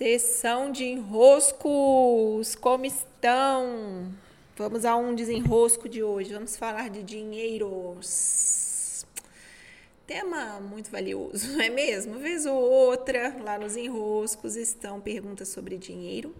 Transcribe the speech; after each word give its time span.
Sessão 0.00 0.72
de 0.72 0.86
enroscos, 0.86 2.54
como 2.54 2.86
estão? 2.86 4.10
Vamos 4.56 4.86
a 4.86 4.96
um 4.96 5.14
desenrosco 5.14 5.90
de 5.90 6.02
hoje. 6.02 6.32
Vamos 6.32 6.56
falar 6.56 6.88
de 6.88 7.02
dinheiros. 7.02 9.04
Tema 10.06 10.58
muito 10.58 10.90
valioso, 10.90 11.48
não 11.52 11.60
é 11.60 11.68
mesmo? 11.68 12.18
Vez 12.18 12.46
ou 12.46 12.58
outra, 12.58 13.36
lá 13.42 13.58
nos 13.58 13.76
enroscos 13.76 14.56
estão 14.56 15.02
perguntas 15.02 15.48
sobre 15.48 15.76
dinheiro. 15.76 16.34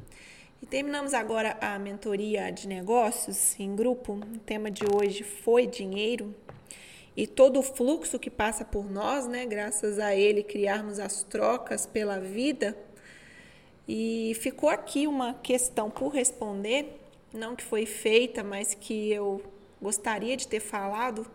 E 0.63 0.65
terminamos 0.65 1.13
agora 1.13 1.59
a 1.61 1.79
mentoria 1.79 2.51
de 2.51 2.67
negócios 2.67 3.61
em 3.61 3.77
grupo. 3.77 4.15
O 4.15 4.39
tema 4.39 4.71
de 4.71 4.85
hoje 4.91 5.23
foi 5.23 5.67
dinheiro 5.67 6.35
e 7.15 7.27
todo 7.27 7.59
o 7.59 7.63
fluxo 7.63 8.19
que 8.19 8.31
passa 8.31 8.65
por 8.65 8.91
nós, 8.91 9.27
né? 9.27 9.45
Graças 9.45 9.99
a 9.99 10.17
ele 10.17 10.43
criarmos 10.43 10.99
as 10.99 11.23
trocas 11.25 11.85
pela 11.85 12.19
vida. 12.19 12.75
E 13.93 14.35
ficou 14.37 14.69
aqui 14.69 15.09
uma 15.09 15.35
questão 15.35 15.91
por 15.91 16.11
responder 16.11 16.97
não 17.33 17.57
que 17.57 17.65
foi 17.65 17.85
feita, 17.87 18.45
mas 18.45 18.73
que 18.73 19.11
eu 19.11 19.43
gostaria 19.83 20.37
de 20.37 20.47
ter 20.47 20.61
falado, 20.61 21.29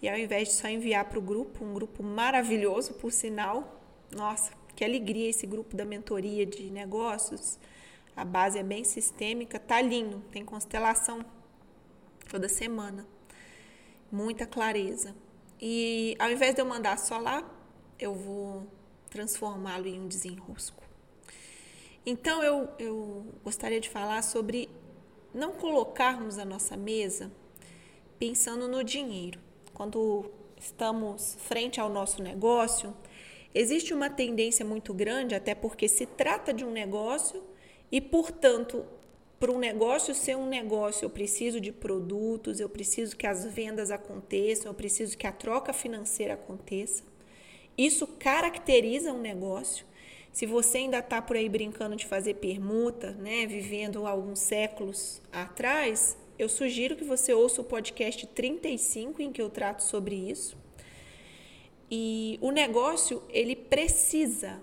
e 0.00 0.08
ao 0.08 0.16
invés 0.16 0.48
de 0.48 0.54
só 0.54 0.66
enviar 0.66 1.04
para 1.04 1.18
o 1.18 1.22
grupo, 1.22 1.62
um 1.62 1.74
grupo 1.74 2.02
maravilhoso, 2.02 2.94
por 2.94 3.12
sinal, 3.12 3.82
nossa, 4.10 4.50
que 4.74 4.82
alegria 4.82 5.28
esse 5.28 5.46
grupo 5.46 5.76
da 5.76 5.84
mentoria 5.84 6.46
de 6.46 6.70
negócios. 6.70 7.58
A 8.16 8.24
base 8.24 8.58
é 8.58 8.62
bem 8.62 8.82
sistêmica, 8.82 9.60
tá 9.60 9.82
lindo, 9.82 10.24
tem 10.32 10.42
constelação 10.42 11.22
toda 12.30 12.48
semana. 12.48 13.06
Muita 14.10 14.46
clareza. 14.46 15.14
E 15.60 16.16
ao 16.18 16.30
invés 16.30 16.54
de 16.54 16.62
eu 16.62 16.64
mandar 16.64 16.98
só 16.98 17.18
lá, 17.18 17.46
eu 17.98 18.14
vou 18.14 18.66
transformá-lo 19.10 19.86
em 19.86 20.00
um 20.00 20.08
desenrosco. 20.08 20.89
Então 22.04 22.42
eu, 22.42 22.68
eu 22.78 23.26
gostaria 23.44 23.80
de 23.80 23.88
falar 23.88 24.22
sobre 24.22 24.68
não 25.34 25.52
colocarmos 25.52 26.38
a 26.38 26.44
nossa 26.44 26.76
mesa 26.76 27.30
pensando 28.18 28.68
no 28.68 28.82
dinheiro. 28.82 29.38
Quando 29.74 30.30
estamos 30.58 31.36
frente 31.40 31.80
ao 31.80 31.88
nosso 31.88 32.22
negócio, 32.22 32.94
existe 33.54 33.94
uma 33.94 34.10
tendência 34.10 34.64
muito 34.64 34.92
grande, 34.92 35.34
até 35.34 35.54
porque 35.54 35.88
se 35.88 36.06
trata 36.06 36.52
de 36.52 36.64
um 36.64 36.70
negócio 36.70 37.42
e, 37.90 38.00
portanto, 38.00 38.84
para 39.38 39.50
um 39.50 39.58
negócio 39.58 40.14
ser 40.14 40.36
um 40.36 40.46
negócio, 40.46 41.06
eu 41.06 41.10
preciso 41.10 41.60
de 41.60 41.72
produtos, 41.72 42.60
eu 42.60 42.68
preciso 42.68 43.16
que 43.16 43.26
as 43.26 43.44
vendas 43.46 43.90
aconteçam, 43.90 44.70
eu 44.70 44.74
preciso 44.74 45.16
que 45.16 45.26
a 45.26 45.32
troca 45.32 45.72
financeira 45.72 46.34
aconteça. 46.34 47.02
Isso 47.76 48.06
caracteriza 48.06 49.12
um 49.12 49.20
negócio. 49.20 49.86
Se 50.32 50.46
você 50.46 50.78
ainda 50.78 50.98
está 50.98 51.20
por 51.20 51.36
aí 51.36 51.48
brincando 51.48 51.96
de 51.96 52.06
fazer 52.06 52.34
permuta, 52.34 53.12
né, 53.12 53.46
vivendo 53.46 54.06
alguns 54.06 54.38
séculos 54.38 55.20
atrás, 55.32 56.16
eu 56.38 56.48
sugiro 56.48 56.96
que 56.96 57.04
você 57.04 57.34
ouça 57.34 57.60
o 57.60 57.64
podcast 57.64 58.26
35 58.28 59.20
em 59.20 59.32
que 59.32 59.42
eu 59.42 59.50
trato 59.50 59.82
sobre 59.82 60.14
isso. 60.14 60.56
E 61.90 62.38
o 62.40 62.52
negócio, 62.52 63.22
ele 63.28 63.56
precisa, 63.56 64.60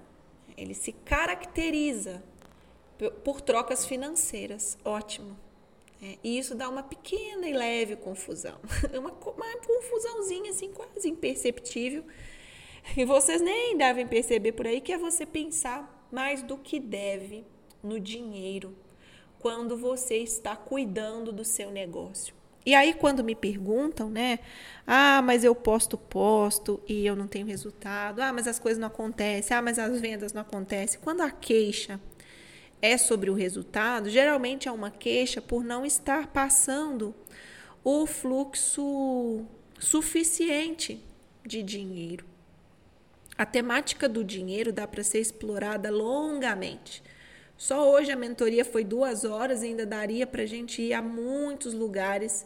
ele 0.56 0.74
se 0.74 0.94
caracteriza 0.94 2.24
por 3.24 3.42
trocas 3.42 3.86
financeiras. 3.86 4.78
Ótimo. 4.86 5.38
É, 6.02 6.18
e 6.24 6.38
isso 6.38 6.56
dá 6.56 6.70
uma 6.70 6.84
pequena 6.84 7.48
e 7.50 7.54
leve 7.54 7.96
confusão. 7.96 8.58
Uma, 8.98 9.12
uma 9.12 9.58
confusãozinha 9.66 10.52
assim, 10.52 10.72
quase 10.72 11.10
imperceptível 11.10 12.04
e 12.96 13.04
vocês 13.06 13.42
nem 13.42 13.78
devem 13.78 14.08
perceber 14.08 14.54
por 14.54 14.68
aí 14.68 14.80
que 14.80 14.94
é 14.94 14.98
você 14.98 15.26
pensar 15.26 16.08
mais 16.12 16.42
do 16.42 16.58
que 16.58 16.80
deve 16.80 17.46
no 17.84 18.00
dinheiro 18.00 18.76
quando 19.40 19.78
você 19.78 20.18
está 20.18 20.56
cuidando 20.56 21.32
do 21.32 21.44
seu 21.44 21.72
negócio. 21.72 22.36
E 22.66 22.76
aí, 22.76 22.94
quando 22.94 23.24
me 23.24 23.34
perguntam, 23.34 24.10
né? 24.10 24.40
Ah, 24.86 25.22
mas 25.22 25.46
eu 25.46 25.56
posto, 25.56 25.98
posto 25.98 26.82
e 26.86 27.06
eu 27.06 27.16
não 27.16 27.26
tenho 27.26 27.48
resultado. 27.48 28.20
Ah, 28.20 28.34
mas 28.34 28.46
as 28.46 28.60
coisas 28.60 28.78
não 28.78 28.88
acontecem. 28.88 29.56
Ah, 29.56 29.62
mas 29.62 29.80
as 29.80 30.02
vendas 30.02 30.34
não 30.34 30.42
acontecem. 30.42 31.00
Quando 31.02 31.22
a 31.22 31.32
queixa 31.32 31.98
é 32.82 32.98
sobre 32.98 33.30
o 33.30 33.34
resultado, 33.34 34.10
geralmente 34.10 34.68
é 34.68 34.72
uma 34.72 34.92
queixa 34.92 35.42
por 35.42 35.64
não 35.64 35.86
estar 35.86 36.28
passando 36.28 37.16
o 37.86 38.06
fluxo 38.06 39.46
suficiente 39.80 41.02
de 41.46 41.64
dinheiro. 41.64 42.26
A 43.38 43.46
temática 43.46 44.10
do 44.10 44.24
dinheiro 44.24 44.74
dá 44.74 44.88
para 44.88 45.04
ser 45.04 45.20
explorada 45.20 45.92
longamente. 45.92 47.04
Só 47.56 47.92
hoje 47.92 48.12
a 48.12 48.16
mentoria 48.16 48.66
foi 48.66 48.84
duas 48.84 49.24
horas 49.24 49.62
e 49.62 49.68
ainda 49.68 49.86
daria 49.86 50.26
para 50.26 50.44
a 50.44 50.46
gente 50.46 50.82
ir 50.82 50.94
a 50.94 51.02
muitos 51.02 51.74
lugares, 51.74 52.46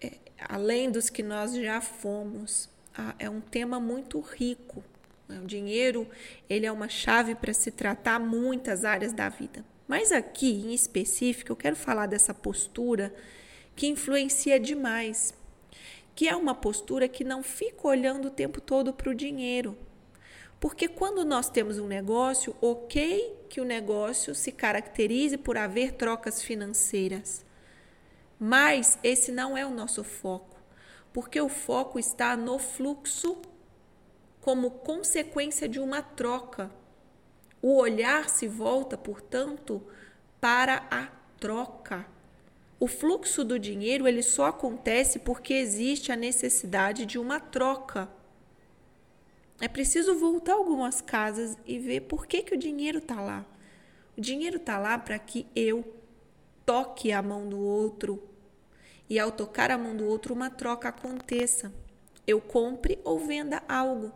é, 0.00 0.12
além 0.38 0.90
dos 0.90 1.08
que 1.08 1.22
nós 1.22 1.54
já 1.54 1.80
fomos. 1.80 2.68
Ah, 2.96 3.14
é 3.18 3.28
um 3.28 3.40
tema 3.40 3.78
muito 3.78 4.20
rico. 4.20 4.82
Né? 5.28 5.40
O 5.40 5.46
dinheiro 5.46 6.06
ele 6.48 6.66
é 6.66 6.72
uma 6.72 6.88
chave 6.88 7.34
para 7.34 7.52
se 7.52 7.70
tratar 7.70 8.18
muitas 8.18 8.84
áreas 8.84 9.12
da 9.12 9.28
vida. 9.28 9.64
Mas 9.88 10.12
aqui, 10.12 10.50
em 10.50 10.74
específico, 10.74 11.52
eu 11.52 11.56
quero 11.56 11.76
falar 11.76 12.06
dessa 12.06 12.34
postura 12.34 13.14
que 13.74 13.86
influencia 13.86 14.58
demais, 14.58 15.34
que 16.16 16.26
é 16.26 16.34
uma 16.34 16.54
postura 16.54 17.06
que 17.06 17.22
não 17.22 17.42
fica 17.42 17.86
olhando 17.86 18.28
o 18.28 18.30
tempo 18.30 18.60
todo 18.60 18.92
para 18.92 19.10
o 19.10 19.14
dinheiro, 19.14 19.76
porque 20.58 20.88
quando 20.88 21.24
nós 21.26 21.50
temos 21.50 21.78
um 21.78 21.86
negócio, 21.86 22.56
ok 22.60 23.44
que 23.50 23.60
o 23.60 23.64
negócio 23.64 24.34
se 24.34 24.50
caracterize 24.50 25.36
por 25.36 25.58
haver 25.58 25.92
trocas 25.92 26.42
financeiras. 26.42 27.44
Mas 28.40 28.98
esse 29.02 29.30
não 29.30 29.56
é 29.56 29.66
o 29.66 29.70
nosso 29.70 30.02
foco, 30.02 30.56
porque 31.12 31.38
o 31.38 31.50
foco 31.50 31.98
está 31.98 32.34
no 32.34 32.58
fluxo 32.58 33.36
como 34.40 34.70
consequência 34.70 35.68
de 35.68 35.78
uma 35.78 36.00
troca. 36.00 36.70
O 37.60 37.76
olhar 37.76 38.30
se 38.30 38.48
volta, 38.48 38.96
portanto, 38.96 39.82
para 40.40 40.86
a 40.90 41.08
troca. 41.38 42.06
O 42.78 42.86
fluxo 42.86 43.42
do 43.42 43.58
dinheiro 43.58 44.06
ele 44.06 44.22
só 44.22 44.46
acontece 44.46 45.18
porque 45.18 45.54
existe 45.54 46.12
a 46.12 46.16
necessidade 46.16 47.06
de 47.06 47.18
uma 47.18 47.40
troca. 47.40 48.08
É 49.58 49.66
preciso 49.66 50.14
voltar 50.18 50.52
algumas 50.52 51.00
casas 51.00 51.56
e 51.64 51.78
ver 51.78 52.02
por 52.02 52.26
que, 52.26 52.42
que 52.42 52.54
o 52.54 52.58
dinheiro 52.58 52.98
está 52.98 53.20
lá. 53.20 53.46
O 54.16 54.20
dinheiro 54.20 54.58
está 54.58 54.78
lá 54.78 54.98
para 54.98 55.18
que 55.18 55.46
eu 55.56 55.96
toque 56.66 57.12
a 57.12 57.22
mão 57.22 57.48
do 57.48 57.58
outro 57.58 58.22
e, 59.08 59.18
ao 59.18 59.32
tocar 59.32 59.70
a 59.70 59.78
mão 59.78 59.96
do 59.96 60.04
outro, 60.06 60.34
uma 60.34 60.50
troca 60.50 60.90
aconteça. 60.90 61.72
Eu 62.26 62.40
compre 62.40 62.98
ou 63.04 63.18
venda 63.18 63.62
algo. 63.66 64.12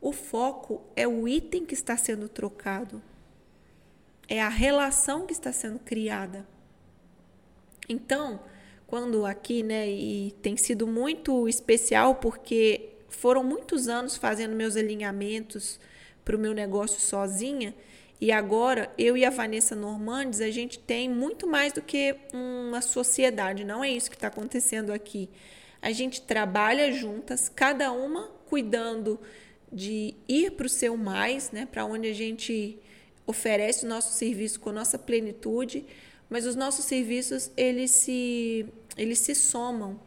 O 0.00 0.12
foco 0.12 0.82
é 0.96 1.06
o 1.06 1.28
item 1.28 1.64
que 1.64 1.74
está 1.74 1.96
sendo 1.96 2.28
trocado, 2.28 3.02
é 4.28 4.40
a 4.40 4.48
relação 4.48 5.26
que 5.26 5.32
está 5.32 5.52
sendo 5.52 5.78
criada. 5.78 6.46
Então, 7.88 8.40
quando 8.86 9.24
aqui, 9.24 9.62
né, 9.62 9.88
e 9.88 10.34
tem 10.42 10.56
sido 10.56 10.86
muito 10.86 11.48
especial 11.48 12.16
porque 12.16 12.90
foram 13.08 13.42
muitos 13.42 13.88
anos 13.88 14.16
fazendo 14.16 14.54
meus 14.54 14.76
alinhamentos 14.76 15.80
para 16.24 16.36
o 16.36 16.38
meu 16.38 16.52
negócio 16.52 17.00
sozinha. 17.00 17.74
E 18.20 18.32
agora, 18.32 18.92
eu 18.98 19.16
e 19.16 19.24
a 19.24 19.30
Vanessa 19.30 19.76
Normandes, 19.76 20.40
a 20.40 20.50
gente 20.50 20.78
tem 20.78 21.08
muito 21.08 21.46
mais 21.46 21.72
do 21.72 21.80
que 21.80 22.16
uma 22.32 22.80
sociedade. 22.80 23.64
Não 23.64 23.84
é 23.84 23.90
isso 23.90 24.10
que 24.10 24.16
está 24.16 24.28
acontecendo 24.28 24.92
aqui. 24.92 25.28
A 25.80 25.92
gente 25.92 26.20
trabalha 26.22 26.92
juntas, 26.92 27.48
cada 27.48 27.92
uma 27.92 28.28
cuidando 28.46 29.20
de 29.72 30.14
ir 30.28 30.52
para 30.52 30.66
o 30.66 30.68
seu 30.68 30.96
mais, 30.96 31.52
né? 31.52 31.66
Para 31.70 31.84
onde 31.84 32.08
a 32.08 32.14
gente 32.14 32.78
oferece 33.26 33.84
o 33.84 33.88
nosso 33.88 34.14
serviço 34.14 34.58
com 34.58 34.72
nossa 34.72 34.98
plenitude, 34.98 35.84
mas 36.28 36.46
os 36.46 36.54
nossos 36.54 36.84
serviços 36.84 37.50
eles 37.56 37.90
se 37.90 38.66
eles 38.96 39.18
se 39.18 39.34
somam. 39.34 40.00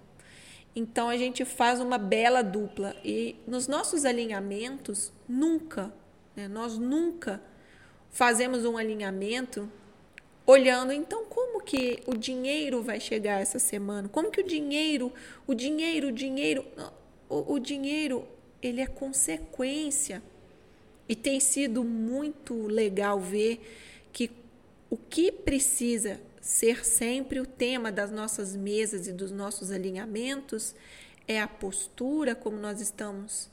Então 0.76 1.10
a 1.10 1.18
gente 1.18 1.44
faz 1.44 1.80
uma 1.80 1.98
bela 1.98 2.42
dupla. 2.42 2.96
E 3.04 3.36
nos 3.48 3.68
nossos 3.68 4.06
alinhamentos 4.06 5.12
nunca, 5.28 5.94
né, 6.36 6.48
nós 6.48 6.78
nunca 6.78 7.42
fazemos 8.10 8.66
um 8.66 8.78
alinhamento 8.78 9.70
olhando 10.46 10.92
então 10.92 11.26
como 11.26 11.62
que 11.62 12.00
o 12.06 12.16
dinheiro 12.16 12.82
vai 12.82 13.00
chegar 13.00 13.42
essa 13.42 13.60
semana, 13.60 14.10
como 14.10 14.32
que 14.32 14.42
o 14.42 14.44
dinheiro, 14.44 15.12
o 15.48 15.54
dinheiro, 15.54 16.08
o 16.08 16.12
dinheiro, 16.12 16.66
o, 17.30 17.54
o 17.54 17.60
dinheiro 17.60 18.28
ele 18.62 18.82
é 18.82 18.88
consequência. 18.88 20.22
E 21.08 21.16
tem 21.16 21.40
sido 21.40 21.84
muito 21.84 22.68
legal 22.68 23.20
ver 23.20 23.60
que 24.14 24.30
o 24.92 24.98
que 24.98 25.32
precisa 25.32 26.20
ser 26.42 26.86
sempre 26.86 27.40
o 27.40 27.46
tema 27.46 27.94
das 27.94 28.12
nossas 28.12 28.58
mesas 28.58 29.08
e 29.08 29.14
dos 29.14 29.32
nossos 29.32 29.72
alinhamentos 29.72 30.76
é 31.26 31.40
a 31.40 31.48
postura 31.48 32.36
como 32.36 32.58
nós 32.58 32.82
estamos 32.82 33.50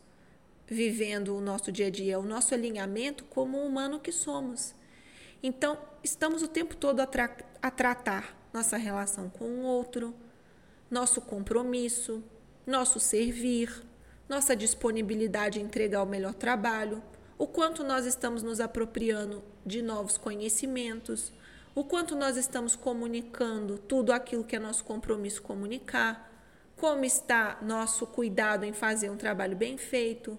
vivendo 0.67 1.37
o 1.37 1.40
nosso 1.40 1.70
dia 1.70 1.87
a 1.87 1.90
dia, 1.90 2.19
o 2.19 2.25
nosso 2.25 2.55
alinhamento 2.55 3.25
como 3.26 3.58
humano 3.58 4.00
que 4.00 4.11
somos. 4.11 4.75
Então, 5.40 5.79
estamos 6.02 6.43
o 6.43 6.49
tempo 6.49 6.75
todo 6.75 6.99
a, 6.99 7.06
tra 7.06 7.37
a 7.62 7.70
tratar 7.70 8.37
nossa 8.52 8.76
relação 8.76 9.31
com 9.31 9.44
o 9.44 9.62
outro, 9.62 10.12
nosso 10.91 11.20
compromisso, 11.20 12.20
nosso 12.67 12.99
servir, 12.99 13.84
nossa 14.29 14.56
disponibilidade 14.56 15.61
em 15.61 15.64
entregar 15.64 16.02
o 16.02 16.06
melhor 16.06 16.34
trabalho, 16.34 17.00
o 17.38 17.46
quanto 17.46 17.85
nós 17.85 18.05
estamos 18.05 18.43
nos 18.43 18.58
apropriando 18.58 19.43
de 19.64 19.81
novos 19.81 20.19
conhecimentos, 20.19 21.32
o 21.75 21.85
quanto 21.85 22.17
nós 22.17 22.37
estamos 22.37 22.75
comunicando 22.75 23.79
tudo 23.79 24.12
aquilo 24.12 24.43
que 24.43 24.56
é 24.56 24.58
nosso 24.58 24.85
compromisso 24.85 25.40
comunicar, 25.40 26.29
como 26.76 27.05
está 27.05 27.58
nosso 27.62 28.06
cuidado 28.06 28.64
em 28.64 28.73
fazer 28.73 29.11
um 29.11 29.17
trabalho 29.17 29.56
bem 29.56 29.79
feito, 29.79 30.37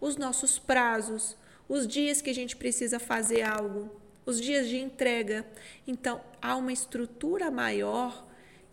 os 0.00 0.16
nossos 0.16 0.58
prazos, 0.58 1.36
os 1.68 1.86
dias 1.86 2.20
que 2.20 2.30
a 2.30 2.34
gente 2.34 2.56
precisa 2.56 2.98
fazer 2.98 3.42
algo, 3.42 3.90
os 4.26 4.40
dias 4.40 4.68
de 4.68 4.78
entrega. 4.78 5.46
Então, 5.86 6.20
há 6.42 6.56
uma 6.56 6.72
estrutura 6.72 7.50
maior 7.50 8.26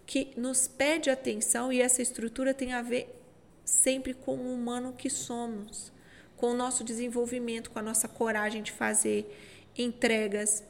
que 0.06 0.32
nos 0.36 0.68
pede 0.68 1.10
atenção 1.10 1.72
e 1.72 1.82
essa 1.82 2.02
estrutura 2.02 2.54
tem 2.54 2.74
a 2.74 2.82
ver 2.82 3.22
sempre 3.64 4.14
com 4.14 4.36
o 4.36 4.54
humano 4.54 4.94
que 4.94 5.10
somos, 5.10 5.92
com 6.38 6.52
o 6.52 6.56
nosso 6.56 6.84
desenvolvimento, 6.84 7.72
com 7.72 7.80
a 7.80 7.82
nossa 7.84 8.08
coragem 8.08 8.64
de 8.64 8.72
fazer 8.72 9.36
entregas, 9.78 10.64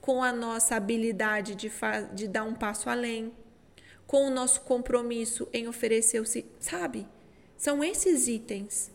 com 0.00 0.22
a 0.22 0.32
nossa 0.32 0.76
habilidade 0.76 1.54
de, 1.54 1.72
de 2.12 2.28
dar 2.28 2.44
um 2.44 2.54
passo 2.54 2.88
além, 2.88 3.32
com 4.06 4.26
o 4.26 4.30
nosso 4.30 4.60
compromisso 4.60 5.48
em 5.52 5.66
oferecer 5.66 6.20
o 6.20 6.26
sabe? 6.60 7.06
São 7.56 7.82
esses 7.82 8.28
itens 8.28 8.92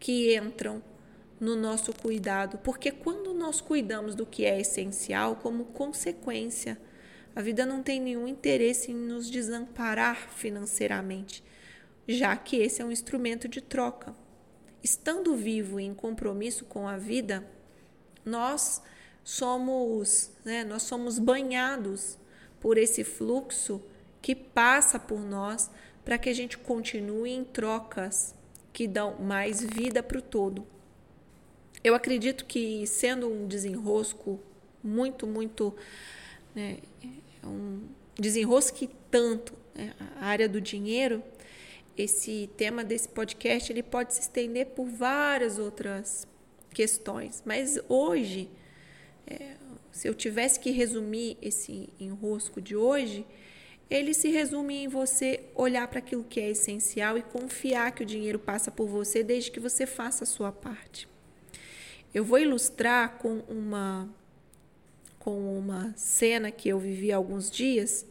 que 0.00 0.36
entram 0.36 0.82
no 1.40 1.54
nosso 1.54 1.92
cuidado, 1.92 2.58
porque 2.58 2.90
quando 2.90 3.32
nós 3.32 3.60
cuidamos 3.60 4.16
do 4.16 4.26
que 4.26 4.44
é 4.44 4.60
essencial, 4.60 5.36
como 5.36 5.66
consequência, 5.66 6.76
a 7.36 7.40
vida 7.40 7.64
não 7.64 7.82
tem 7.82 8.00
nenhum 8.00 8.26
interesse 8.26 8.90
em 8.90 8.94
nos 8.94 9.30
desamparar 9.30 10.30
financeiramente, 10.34 11.44
já 12.08 12.36
que 12.36 12.56
esse 12.56 12.82
é 12.82 12.84
um 12.84 12.90
instrumento 12.90 13.46
de 13.46 13.60
troca. 13.60 14.12
Estando 14.88 15.36
vivo 15.36 15.78
em 15.78 15.92
compromisso 15.92 16.64
com 16.64 16.88
a 16.88 16.96
vida, 16.96 17.46
nós 18.24 18.80
somos, 19.22 20.30
né, 20.42 20.64
nós 20.64 20.82
somos 20.84 21.18
banhados 21.18 22.16
por 22.58 22.78
esse 22.78 23.04
fluxo 23.04 23.82
que 24.22 24.34
passa 24.34 24.98
por 24.98 25.20
nós 25.20 25.70
para 26.02 26.16
que 26.16 26.30
a 26.30 26.32
gente 26.32 26.56
continue 26.56 27.32
em 27.32 27.44
trocas 27.44 28.34
que 28.72 28.88
dão 28.88 29.18
mais 29.18 29.62
vida 29.62 30.02
para 30.02 30.20
o 30.20 30.22
todo. 30.22 30.66
Eu 31.84 31.94
acredito 31.94 32.46
que 32.46 32.86
sendo 32.86 33.28
um 33.28 33.46
desenrosco 33.46 34.40
muito, 34.82 35.26
muito 35.26 35.76
né, 36.54 36.78
um 37.44 37.82
desenrosque 38.18 38.88
tanto 39.10 39.52
né, 39.74 39.92
a 40.18 40.24
área 40.24 40.48
do 40.48 40.62
dinheiro, 40.62 41.22
esse 42.02 42.48
tema 42.56 42.84
desse 42.84 43.08
podcast 43.08 43.72
ele 43.72 43.82
pode 43.82 44.14
se 44.14 44.20
estender 44.20 44.66
por 44.66 44.86
várias 44.86 45.58
outras 45.58 46.26
questões. 46.72 47.42
Mas 47.44 47.78
hoje, 47.88 48.48
é, 49.26 49.56
se 49.90 50.06
eu 50.06 50.14
tivesse 50.14 50.60
que 50.60 50.70
resumir 50.70 51.36
esse 51.42 51.88
enrosco 51.98 52.60
de 52.60 52.76
hoje, 52.76 53.26
ele 53.90 54.12
se 54.12 54.28
resume 54.28 54.84
em 54.84 54.88
você 54.88 55.44
olhar 55.54 55.88
para 55.88 55.98
aquilo 55.98 56.22
que 56.22 56.38
é 56.38 56.50
essencial 56.50 57.16
e 57.16 57.22
confiar 57.22 57.92
que 57.92 58.02
o 58.02 58.06
dinheiro 58.06 58.38
passa 58.38 58.70
por 58.70 58.86
você 58.86 59.22
desde 59.22 59.50
que 59.50 59.58
você 59.58 59.86
faça 59.86 60.24
a 60.24 60.26
sua 60.26 60.52
parte. 60.52 61.08
Eu 62.14 62.24
vou 62.24 62.38
ilustrar 62.38 63.18
com 63.18 63.40
uma 63.48 64.08
com 65.18 65.58
uma 65.58 65.92
cena 65.96 66.50
que 66.50 66.68
eu 66.68 66.78
vivi 66.78 67.12
há 67.12 67.16
alguns 67.16 67.50
dias, 67.50 68.06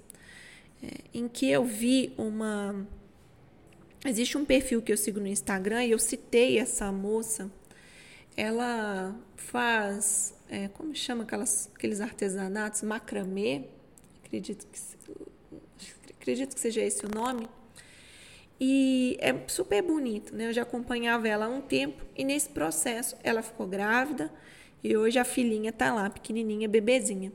é, 0.83 0.87
em 1.13 1.27
que 1.27 1.49
eu 1.49 1.63
vi 1.63 2.13
uma 2.17 2.85
existe 4.09 4.37
um 4.37 4.45
perfil 4.45 4.81
que 4.81 4.91
eu 4.91 4.97
sigo 4.97 5.19
no 5.19 5.27
Instagram 5.27 5.85
e 5.85 5.91
eu 5.91 5.99
citei 5.99 6.59
essa 6.59 6.91
moça. 6.91 7.51
Ela 8.35 9.15
faz 9.35 10.35
é, 10.49 10.67
como 10.69 10.95
chama 10.95 11.23
aquelas, 11.23 11.69
aqueles 11.75 12.01
artesanatos 12.01 12.81
macramê, 12.83 13.63
acredito 14.23 14.65
que 14.67 14.79
acredito 16.19 16.55
que 16.55 16.59
seja 16.59 16.81
esse 16.81 17.05
o 17.05 17.09
nome. 17.09 17.47
E 18.59 19.17
é 19.21 19.33
super 19.47 19.81
bonito, 19.83 20.35
né? 20.35 20.47
Eu 20.47 20.53
já 20.53 20.63
acompanhava 20.63 21.27
ela 21.27 21.45
há 21.45 21.49
um 21.49 21.61
tempo 21.61 22.03
e 22.15 22.23
nesse 22.23 22.49
processo 22.49 23.15
ela 23.23 23.41
ficou 23.41 23.67
grávida 23.67 24.31
e 24.83 24.97
hoje 24.97 25.19
a 25.19 25.23
filhinha 25.23 25.71
tá 25.71 25.93
lá, 25.93 26.09
pequenininha, 26.09 26.67
bebezinha. 26.67 27.31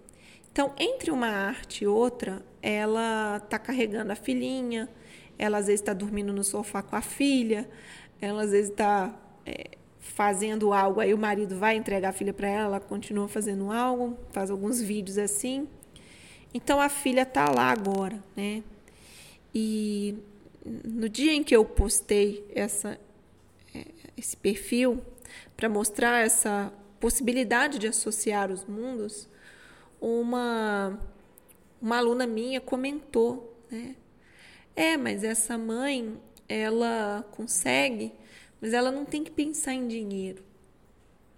Então, 0.51 0.75
entre 0.79 1.11
uma 1.11 1.29
arte 1.29 1.85
e 1.85 1.87
outra, 1.87 2.45
ela 2.61 3.41
tá 3.49 3.59
carregando 3.59 4.13
a 4.13 4.17
filhinha, 4.17 4.89
ela 5.39 5.59
às 5.59 5.67
vezes 5.67 5.81
está 5.81 5.93
dormindo 5.93 6.33
no 6.33 6.45
sofá 6.45 6.83
com 6.83 6.97
a 6.97 7.03
filha, 7.03 7.69
ela 8.21 8.43
às 8.43 8.51
vezes 8.51 8.71
está 8.71 9.15
é, 9.45 9.71
fazendo 9.99 10.73
algo, 10.73 11.01
aí 11.01 11.15
o 11.15 11.19
marido 11.19 11.57
vai 11.57 11.77
entregar 11.77 12.11
a 12.11 12.13
filha 12.13 12.33
para 12.33 12.49
ela, 12.49 12.65
ela 12.65 12.81
continua 12.81 13.29
fazendo 13.29 13.71
algo, 13.71 14.19
faz 14.31 14.51
alguns 14.51 14.81
vídeos 14.81 15.19
assim. 15.19 15.69
Então 16.53 16.81
a 16.81 16.89
filha 16.89 17.25
tá 17.25 17.51
lá 17.51 17.71
agora, 17.71 18.23
né? 18.37 18.63
E 19.55 20.17
no 20.65 21.09
dia 21.09 21.33
em 21.33 21.43
que 21.43 21.55
eu 21.55 21.65
postei 21.65 22.45
essa, 22.55 22.99
é, 23.75 23.87
esse 24.17 24.37
perfil 24.37 25.03
para 25.57 25.69
mostrar 25.69 26.25
essa 26.25 26.73
possibilidade 27.01 27.79
de 27.79 27.89
associar 27.89 28.51
os 28.51 28.65
mundos, 28.65 29.29
uma, 30.01 30.99
uma 31.81 31.99
aluna 31.99 32.27
minha 32.27 32.61
comentou, 32.61 33.57
né? 33.71 33.97
É, 34.75 34.97
mas 34.97 35.23
essa 35.23 35.59
mãe, 35.59 36.19
ela 36.49 37.25
consegue, 37.31 38.13
mas 38.61 38.73
ela 38.73 38.91
não 38.91 39.05
tem 39.05 39.23
que 39.23 39.31
pensar 39.31 39.75
em 39.75 39.87
dinheiro. 39.87 40.43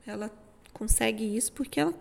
Ela 0.07 0.31
consegue 0.73 1.37
isso 1.37 1.53
porque 1.53 1.81
ela 1.81 1.95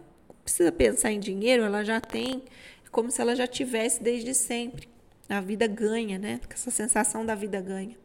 precisa 0.44 0.71
pensar 0.71 1.12
em 1.12 1.19
dinheiro, 1.19 1.63
ela 1.63 1.83
já 1.83 2.01
tem, 2.01 2.44
é 2.85 2.89
como 2.89 3.09
se 3.09 3.21
ela 3.21 3.35
já 3.35 3.47
tivesse 3.47 4.03
desde 4.03 4.33
sempre. 4.33 4.88
A 5.30 5.39
vida 5.39 5.65
ganha, 5.68 6.19
né? 6.19 6.39
Essa 6.50 6.69
sensação 6.69 7.25
da 7.25 7.33
vida 7.33 7.59
ganha. 7.62 7.97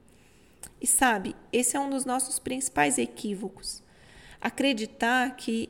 E 0.81 0.87
sabe, 0.87 1.35
esse 1.53 1.77
é 1.77 1.81
um 1.81 1.91
dos 1.91 2.05
nossos 2.05 2.39
principais 2.39 2.97
equívocos. 2.97 3.83
Acreditar 4.41 5.35
que 5.37 5.69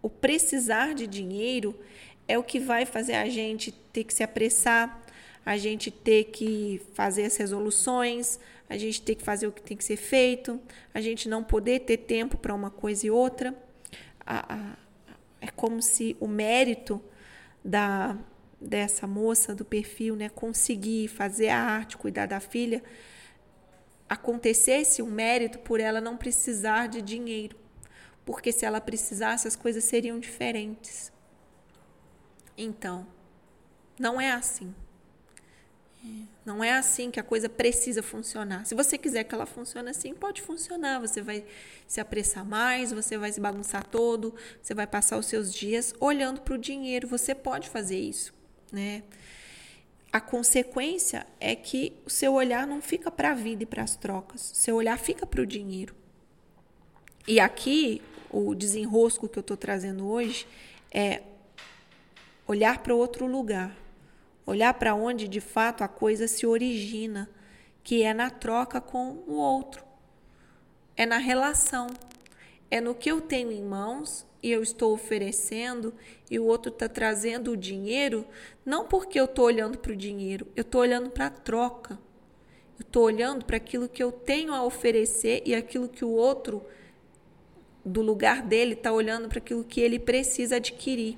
o 0.00 0.08
precisar 0.08 0.94
de 0.94 1.06
dinheiro 1.06 1.78
é 2.26 2.38
o 2.38 2.42
que 2.42 2.58
vai 2.58 2.86
fazer 2.86 3.14
a 3.14 3.28
gente 3.28 3.70
ter 3.70 4.04
que 4.04 4.14
se 4.14 4.22
apressar, 4.22 5.02
a 5.46 5.56
gente 5.56 5.92
ter 5.92 6.24
que 6.24 6.82
fazer 6.92 7.24
as 7.24 7.36
resoluções, 7.36 8.40
a 8.68 8.76
gente 8.76 9.00
ter 9.00 9.14
que 9.14 9.22
fazer 9.22 9.46
o 9.46 9.52
que 9.52 9.62
tem 9.62 9.76
que 9.76 9.84
ser 9.84 9.96
feito, 9.96 10.60
a 10.92 11.00
gente 11.00 11.28
não 11.28 11.44
poder 11.44 11.80
ter 11.80 11.98
tempo 11.98 12.36
para 12.36 12.52
uma 12.52 12.68
coisa 12.68 13.06
e 13.06 13.10
outra. 13.12 13.54
é 15.40 15.46
como 15.54 15.80
se 15.80 16.16
o 16.18 16.26
mérito 16.26 17.00
da, 17.64 18.18
dessa 18.60 19.06
moça 19.06 19.54
do 19.54 19.64
perfil, 19.64 20.16
né, 20.16 20.28
conseguir 20.28 21.06
fazer 21.06 21.50
a 21.50 21.60
arte, 21.60 21.96
cuidar 21.96 22.26
da 22.26 22.40
filha, 22.40 22.82
acontecesse 24.08 25.00
um 25.00 25.10
mérito 25.10 25.60
por 25.60 25.78
ela 25.78 26.00
não 26.00 26.16
precisar 26.16 26.88
de 26.88 27.00
dinheiro. 27.00 27.56
Porque 28.24 28.50
se 28.50 28.64
ela 28.64 28.80
precisasse, 28.80 29.46
as 29.46 29.54
coisas 29.54 29.84
seriam 29.84 30.18
diferentes. 30.18 31.12
Então, 32.58 33.06
não 33.96 34.20
é 34.20 34.32
assim. 34.32 34.74
Não 36.44 36.62
é 36.62 36.72
assim 36.72 37.10
que 37.10 37.18
a 37.18 37.24
coisa 37.24 37.48
precisa 37.48 38.02
funcionar. 38.02 38.64
Se 38.64 38.74
você 38.74 38.96
quiser 38.96 39.24
que 39.24 39.34
ela 39.34 39.46
funcione 39.46 39.90
assim, 39.90 40.14
pode 40.14 40.42
funcionar. 40.42 41.00
Você 41.00 41.20
vai 41.20 41.44
se 41.88 42.00
apressar 42.00 42.44
mais, 42.44 42.92
você 42.92 43.18
vai 43.18 43.32
se 43.32 43.40
bagunçar 43.40 43.84
todo, 43.84 44.34
você 44.62 44.74
vai 44.74 44.86
passar 44.86 45.18
os 45.18 45.26
seus 45.26 45.52
dias 45.52 45.92
olhando 45.98 46.40
para 46.40 46.54
o 46.54 46.58
dinheiro. 46.58 47.08
Você 47.08 47.34
pode 47.34 47.68
fazer 47.68 47.98
isso 47.98 48.36
né? 48.72 49.02
A 50.12 50.20
consequência 50.20 51.26
é 51.38 51.54
que 51.54 51.92
o 52.06 52.10
seu 52.10 52.32
olhar 52.34 52.66
não 52.66 52.80
fica 52.80 53.10
para 53.10 53.32
a 53.32 53.34
vida 53.34 53.64
e 53.64 53.66
para 53.66 53.82
as 53.82 53.96
trocas, 53.96 54.50
seu 54.54 54.76
olhar 54.76 54.98
fica 54.98 55.26
para 55.26 55.42
o 55.42 55.46
dinheiro. 55.46 55.94
E 57.26 57.40
aqui, 57.40 58.00
o 58.30 58.54
desenrosco 58.54 59.28
que 59.28 59.38
eu 59.38 59.42
estou 59.42 59.56
trazendo 59.56 60.06
hoje 60.08 60.46
é 60.90 61.22
olhar 62.46 62.78
para 62.78 62.94
outro 62.94 63.26
lugar, 63.26 63.76
olhar 64.46 64.72
para 64.74 64.94
onde 64.94 65.26
de 65.26 65.40
fato 65.40 65.82
a 65.82 65.88
coisa 65.88 66.28
se 66.28 66.46
origina, 66.46 67.28
que 67.82 68.02
é 68.02 68.14
na 68.14 68.30
troca 68.30 68.80
com 68.80 69.22
o 69.26 69.34
outro, 69.34 69.84
é 70.96 71.04
na 71.04 71.18
relação, 71.18 71.88
é 72.70 72.80
no 72.80 72.94
que 72.94 73.10
eu 73.10 73.20
tenho 73.20 73.50
em 73.50 73.62
mãos 73.62 74.24
e 74.42 74.50
eu 74.50 74.62
estou 74.62 74.92
oferecendo 74.92 75.92
e 76.30 76.38
o 76.38 76.44
outro 76.44 76.72
está 76.72 76.88
trazendo 76.88 77.50
o 77.50 77.56
dinheiro, 77.56 78.24
não 78.64 78.86
porque 78.86 79.18
eu 79.18 79.24
estou 79.24 79.44
olhando 79.44 79.78
para 79.78 79.92
o 79.92 79.96
dinheiro, 79.96 80.46
eu 80.54 80.62
estou 80.62 80.80
olhando 80.80 81.10
para 81.10 81.26
a 81.26 81.30
troca. 81.30 81.98
Eu 82.78 82.82
estou 82.82 83.04
olhando 83.04 83.44
para 83.44 83.56
aquilo 83.56 83.88
que 83.88 84.02
eu 84.02 84.12
tenho 84.12 84.52
a 84.52 84.62
oferecer 84.62 85.42
e 85.46 85.54
aquilo 85.54 85.88
que 85.88 86.04
o 86.04 86.10
outro, 86.10 86.62
do 87.82 88.02
lugar 88.02 88.42
dele, 88.42 88.74
está 88.74 88.92
olhando 88.92 89.28
para 89.28 89.38
aquilo 89.38 89.64
que 89.64 89.80
ele 89.80 89.98
precisa 89.98 90.56
adquirir. 90.56 91.16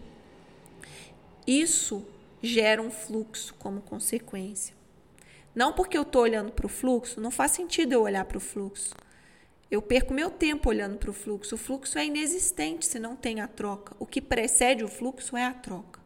isso 1.46 2.06
gera 2.42 2.80
um 2.80 2.90
fluxo 2.90 3.54
como 3.54 3.80
consequência. 3.80 4.74
Não 5.54 5.72
porque 5.72 5.98
eu 5.98 6.02
estou 6.02 6.22
olhando 6.22 6.52
para 6.52 6.66
o 6.66 6.68
fluxo, 6.68 7.20
não 7.20 7.30
faz 7.30 7.52
sentido 7.52 7.92
eu 7.92 8.02
olhar 8.02 8.24
para 8.24 8.38
o 8.38 8.40
fluxo. 8.40 8.94
Eu 9.70 9.82
perco 9.82 10.14
meu 10.14 10.30
tempo 10.30 10.70
olhando 10.70 10.96
para 10.96 11.10
o 11.10 11.12
fluxo. 11.12 11.54
O 11.54 11.58
fluxo 11.58 11.98
é 11.98 12.06
inexistente 12.06 12.86
se 12.86 12.98
não 12.98 13.14
tem 13.14 13.40
a 13.40 13.46
troca. 13.48 13.94
O 13.98 14.06
que 14.06 14.20
precede 14.20 14.82
o 14.82 14.88
fluxo 14.88 15.36
é 15.36 15.44
a 15.44 15.52
troca. 15.52 16.00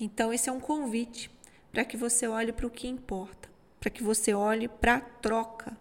Então, 0.00 0.32
esse 0.32 0.48
é 0.48 0.52
um 0.52 0.58
convite 0.58 1.30
para 1.70 1.84
que 1.84 1.96
você 1.96 2.26
olhe 2.26 2.52
para 2.52 2.66
o 2.66 2.70
que 2.70 2.88
importa, 2.88 3.48
para 3.78 3.90
que 3.90 4.02
você 4.02 4.34
olhe 4.34 4.66
para 4.66 4.96
a 4.96 5.00
troca. 5.00 5.76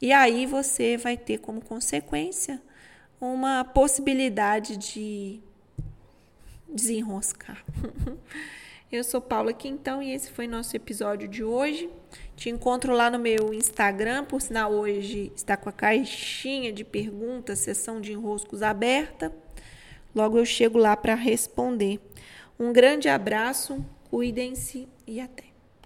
E 0.00 0.12
aí 0.12 0.46
você 0.46 0.96
vai 0.96 1.16
ter 1.16 1.38
como 1.38 1.60
consequência 1.62 2.62
uma 3.20 3.64
possibilidade 3.64 4.78
de 4.78 5.40
desenroscar. 6.72 7.64
Eu 8.90 9.04
sou 9.04 9.20
Paula 9.20 9.52
Quintão 9.52 10.02
e 10.02 10.12
esse 10.12 10.32
foi 10.32 10.48
nosso 10.48 10.74
episódio 10.74 11.28
de 11.28 11.44
hoje. 11.44 11.88
Te 12.34 12.50
encontro 12.50 12.92
lá 12.92 13.08
no 13.08 13.20
meu 13.20 13.54
Instagram, 13.54 14.24
por 14.24 14.40
sinal 14.40 14.72
hoje 14.72 15.32
está 15.36 15.56
com 15.56 15.68
a 15.68 15.72
caixinha 15.72 16.72
de 16.72 16.84
perguntas, 16.84 17.60
sessão 17.60 18.00
de 18.00 18.12
enroscos 18.12 18.62
aberta. 18.62 19.32
Logo 20.12 20.38
eu 20.38 20.44
chego 20.44 20.76
lá 20.76 20.96
para 20.96 21.14
responder. 21.14 22.00
Um 22.58 22.72
grande 22.72 23.08
abraço, 23.08 23.84
cuidem-se 24.10 24.88
e 25.06 25.20
até. 25.20 25.49